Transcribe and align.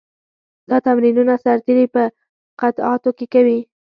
دا 0.69 0.77
تمرینونه 0.87 1.33
سرتېري 1.43 1.85
په 1.95 2.03
قطعاتو 2.61 3.09
کې 3.17 3.25
کوي. 3.33 3.59